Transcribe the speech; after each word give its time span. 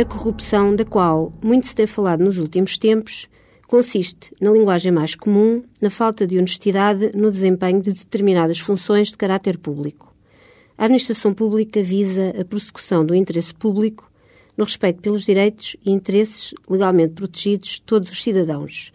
A 0.00 0.04
corrupção, 0.04 0.76
da 0.76 0.84
qual 0.84 1.32
muito 1.42 1.66
se 1.66 1.74
tem 1.74 1.84
falado 1.84 2.22
nos 2.22 2.38
últimos 2.38 2.78
tempos, 2.78 3.28
consiste, 3.66 4.32
na 4.40 4.52
linguagem 4.52 4.92
mais 4.92 5.16
comum, 5.16 5.60
na 5.82 5.90
falta 5.90 6.24
de 6.24 6.38
honestidade 6.38 7.10
no 7.16 7.32
desempenho 7.32 7.82
de 7.82 7.92
determinadas 7.92 8.60
funções 8.60 9.08
de 9.08 9.16
caráter 9.16 9.58
público. 9.58 10.14
A 10.78 10.84
administração 10.84 11.34
pública 11.34 11.82
visa 11.82 12.32
a 12.40 12.44
prossecução 12.44 13.04
do 13.04 13.12
interesse 13.12 13.52
público 13.52 14.08
no 14.56 14.62
respeito 14.62 15.02
pelos 15.02 15.24
direitos 15.24 15.74
e 15.84 15.90
interesses 15.90 16.54
legalmente 16.70 17.14
protegidos 17.14 17.70
de 17.70 17.82
todos 17.82 18.08
os 18.08 18.22
cidadãos. 18.22 18.92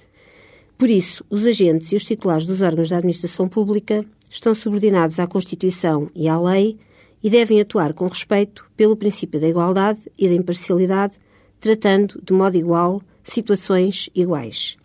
Por 0.78 0.90
isso, 0.90 1.26
os 1.30 1.46
agentes 1.46 1.92
e 1.92 1.98
os 1.98 2.06
titulares 2.06 2.46
dos 2.46 2.62
órgãos 2.62 2.88
da 2.88 3.00
administração 3.00 3.50
pública 3.50 4.06
estão 4.32 4.56
subordinados 4.56 5.20
à 5.20 5.28
Constituição 5.28 6.10
e 6.16 6.30
à 6.30 6.40
lei 6.40 6.78
e 7.24 7.30
devem 7.30 7.62
atuar 7.62 7.94
com 7.94 8.06
respeito 8.06 8.70
pelo 8.76 8.98
princípio 8.98 9.40
da 9.40 9.48
igualdade 9.48 10.02
e 10.18 10.28
da 10.28 10.34
imparcialidade, 10.34 11.14
tratando 11.60 12.22
de 12.22 12.34
modo 12.34 12.58
igual 12.58 13.02
situações 13.24 14.10
iguais. 14.14 14.78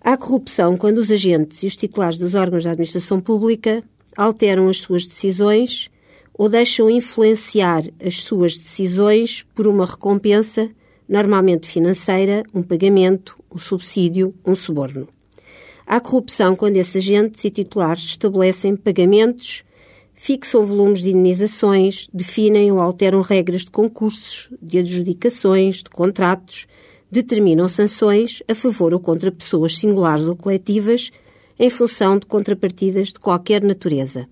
Há 0.00 0.16
corrupção 0.16 0.76
quando 0.76 0.98
os 0.98 1.10
agentes 1.10 1.62
e 1.62 1.66
os 1.66 1.76
titulares 1.76 2.18
dos 2.18 2.34
órgãos 2.34 2.64
da 2.64 2.72
administração 2.72 3.18
pública 3.18 3.82
alteram 4.16 4.68
as 4.68 4.78
suas 4.78 5.06
decisões 5.06 5.90
ou 6.32 6.48
deixam 6.48 6.90
influenciar 6.90 7.82
as 8.04 8.22
suas 8.22 8.58
decisões 8.58 9.44
por 9.54 9.66
uma 9.66 9.86
recompensa, 9.86 10.70
normalmente 11.08 11.66
financeira, 11.66 12.44
um 12.52 12.62
pagamento, 12.62 13.38
um 13.50 13.56
subsídio, 13.56 14.34
um 14.44 14.54
suborno. 14.54 15.08
Há 15.86 15.98
corrupção 16.00 16.54
quando 16.54 16.76
esses 16.76 16.96
agentes 16.96 17.44
e 17.44 17.50
titulares 17.50 18.02
estabelecem 18.02 18.76
pagamentos, 18.76 19.64
fixam 20.16 20.64
volumes 20.64 21.02
de 21.02 21.10
indenizações, 21.10 22.08
definem 22.12 22.72
ou 22.72 22.80
alteram 22.80 23.20
regras 23.20 23.60
de 23.60 23.70
concursos, 23.70 24.50
de 24.60 24.78
adjudicações, 24.78 25.76
de 25.76 25.90
contratos, 25.90 26.66
determinam 27.10 27.68
sanções 27.68 28.42
a 28.48 28.54
favor 28.54 28.92
ou 28.92 28.98
contra 28.98 29.30
pessoas 29.30 29.76
singulares 29.76 30.26
ou 30.26 30.34
coletivas 30.34 31.12
em 31.58 31.70
função 31.70 32.18
de 32.18 32.26
contrapartidas 32.26 33.08
de 33.08 33.20
qualquer 33.20 33.62
natureza. 33.62 34.26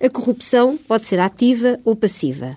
A 0.00 0.08
corrupção 0.08 0.78
pode 0.78 1.06
ser 1.06 1.20
ativa 1.20 1.78
ou 1.84 1.94
passiva. 1.94 2.56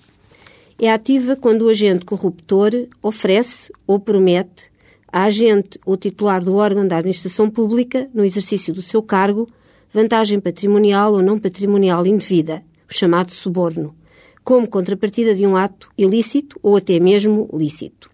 É 0.79 0.89
ativa 0.91 1.35
quando 1.35 1.63
o 1.63 1.69
agente 1.69 2.05
corruptor 2.05 2.71
oferece 3.01 3.71
ou 3.85 3.99
promete 3.99 4.71
a 5.11 5.25
agente 5.25 5.77
ou 5.85 5.97
titular 5.97 6.43
do 6.43 6.55
órgão 6.55 6.87
da 6.87 6.97
administração 6.97 7.49
pública, 7.49 8.09
no 8.13 8.23
exercício 8.23 8.73
do 8.73 8.81
seu 8.81 9.03
cargo, 9.03 9.47
vantagem 9.93 10.39
patrimonial 10.39 11.13
ou 11.13 11.21
não 11.21 11.37
patrimonial 11.37 12.05
indevida, 12.07 12.63
o 12.89 12.93
chamado 12.93 13.31
suborno, 13.31 13.95
como 14.43 14.67
contrapartida 14.67 15.35
de 15.35 15.45
um 15.45 15.55
ato 15.55 15.89
ilícito 15.95 16.59
ou 16.63 16.75
até 16.75 16.99
mesmo 16.99 17.47
lícito. 17.53 18.11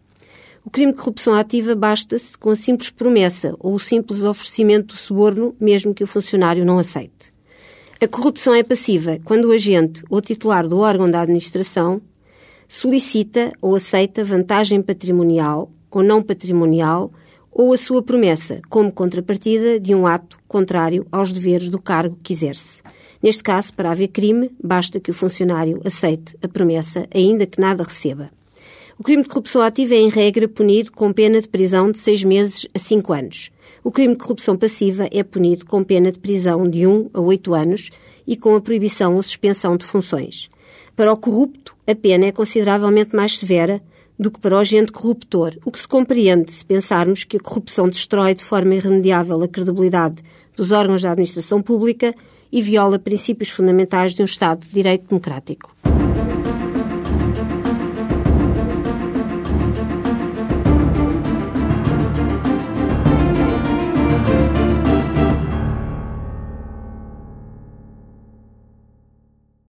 O 0.65 0.69
crime 0.69 0.91
de 0.91 0.97
corrupção 0.97 1.33
ativa 1.33 1.73
basta-se 1.73 2.37
com 2.37 2.49
a 2.49 2.55
simples 2.55 2.89
promessa 2.89 3.55
ou 3.59 3.73
o 3.75 3.79
simples 3.79 4.21
oferecimento 4.21 4.87
do 4.93 4.99
suborno, 4.99 5.55
mesmo 5.59 5.93
que 5.93 6.03
o 6.03 6.07
funcionário 6.07 6.65
não 6.65 6.77
aceite. 6.77 7.33
A 8.01 8.07
corrupção 8.07 8.53
é 8.53 8.61
passiva 8.61 9.17
quando 9.23 9.45
o 9.45 9.51
agente 9.51 10.03
ou 10.09 10.21
titular 10.21 10.67
do 10.67 10.79
órgão 10.79 11.09
da 11.09 11.21
administração 11.21 12.01
solicita 12.67 13.51
ou 13.61 13.75
aceita 13.75 14.23
vantagem 14.23 14.81
patrimonial 14.81 15.71
ou 15.89 16.03
não 16.03 16.21
patrimonial 16.21 17.11
ou 17.51 17.73
a 17.73 17.77
sua 17.77 18.01
promessa 18.01 18.61
como 18.69 18.91
contrapartida 18.91 19.79
de 19.79 19.93
um 19.93 20.05
ato 20.05 20.39
contrário 20.47 21.05
aos 21.11 21.31
deveres 21.33 21.69
do 21.69 21.79
cargo 21.79 22.17
que 22.21 22.33
exerce. 22.33 22.81
Neste 23.21 23.43
caso, 23.43 23.73
para 23.73 23.91
haver 23.91 24.07
crime, 24.07 24.51
basta 24.63 24.99
que 24.99 25.11
o 25.11 25.13
funcionário 25.13 25.81
aceite 25.83 26.37
a 26.41 26.47
promessa, 26.47 27.05
ainda 27.13 27.45
que 27.45 27.59
nada 27.59 27.83
receba. 27.83 28.29
O 28.97 29.03
crime 29.03 29.23
de 29.23 29.29
corrupção 29.29 29.61
ativa 29.61 29.93
é, 29.93 29.97
em 29.97 30.09
regra, 30.09 30.47
punido 30.47 30.91
com 30.91 31.13
pena 31.13 31.39
de 31.39 31.47
prisão 31.47 31.89
de 31.89 31.97
seis 31.97 32.21
meses 32.23 32.67
a 32.73 32.79
cinco 32.79 33.13
anos. 33.13 33.49
O 33.81 33.91
crime 33.91 34.13
de 34.13 34.19
corrupção 34.21 34.57
passiva 34.57 35.07
é 35.09 35.23
punido 35.23 35.65
com 35.65 35.83
pena 35.83 36.11
de 36.11 36.19
prisão 36.19 36.69
de 36.69 36.85
um 36.85 37.09
a 37.13 37.21
oito 37.21 37.53
anos 37.53 37.91
e 38.27 38.35
com 38.35 38.55
a 38.55 38.61
proibição 38.61 39.15
ou 39.15 39.23
suspensão 39.23 39.77
de 39.77 39.85
funções. 39.85 40.49
Para 40.97 41.13
o 41.13 41.17
corrupto, 41.17 41.77
a 41.87 41.95
pena 41.95 42.25
é 42.25 42.31
consideravelmente 42.33 43.15
mais 43.15 43.39
severa 43.39 43.81
do 44.19 44.29
que 44.29 44.39
para 44.39 44.55
o 44.55 44.59
agente 44.59 44.91
corruptor, 44.91 45.57
o 45.63 45.71
que 45.71 45.79
se 45.79 45.87
compreende 45.87 46.51
se 46.51 46.65
pensarmos 46.65 47.23
que 47.23 47.37
a 47.37 47.39
corrupção 47.39 47.87
destrói 47.87 48.35
de 48.35 48.43
forma 48.43 48.75
irremediável 48.75 49.41
a 49.41 49.47
credibilidade 49.47 50.21
dos 50.55 50.71
órgãos 50.71 51.01
da 51.01 51.11
administração 51.11 51.61
pública 51.61 52.13
e 52.51 52.61
viola 52.61 52.99
princípios 52.99 53.49
fundamentais 53.49 54.13
de 54.13 54.21
um 54.21 54.25
Estado 54.25 54.65
de 54.65 54.71
direito 54.71 55.07
democrático. 55.07 55.73